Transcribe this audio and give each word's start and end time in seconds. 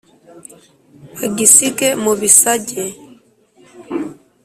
bagisige 1.19 1.87
mu 2.03 2.11
bisage 2.19 2.81